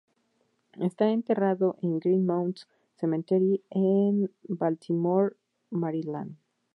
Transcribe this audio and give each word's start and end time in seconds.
Está 0.79 1.11
enterrado 1.11 1.75
en 1.83 1.99
Green 1.99 2.25
Mount 2.25 2.61
Cemetery, 2.97 3.63
en 3.69 4.33
Baltimore, 4.49 5.35
Maryland. 5.69 6.37